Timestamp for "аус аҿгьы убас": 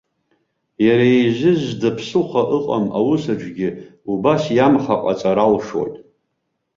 2.97-4.43